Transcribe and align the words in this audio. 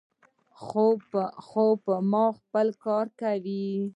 خو 1.55 1.65
ما 2.11 2.25
به 2.31 2.35
خپل 2.39 2.67
کار 2.85 3.05
کاوه. 3.19 3.73